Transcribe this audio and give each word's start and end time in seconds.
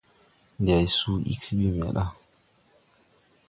Ndi 0.59 0.69
hay 0.75 0.87
suu 0.97 1.17
ig 1.31 1.39
se 1.45 1.53
ɓi 1.59 1.67
meʼ 1.77 1.89
ɗa. 1.95 2.03